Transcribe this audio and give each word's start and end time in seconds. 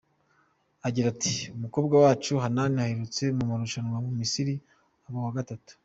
Agira 0.87 1.07
ati 1.13 1.35
“Umukobwa 1.55 1.95
wacu 2.03 2.31
Hanani 2.43 2.77
aherutse 2.83 3.23
mu 3.37 3.43
marushanwa 3.49 3.97
mu 4.05 4.11
Misiri 4.19 4.53
aba 5.07 5.17
uwa 5.21 5.37
gatatu. 5.39 5.71